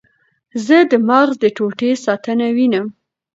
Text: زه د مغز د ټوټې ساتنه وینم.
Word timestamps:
زه 0.65 0.77
د 0.91 0.93
مغز 1.07 1.35
د 1.43 1.45
ټوټې 1.55 1.91
ساتنه 2.05 2.47
وینم. 2.55 2.87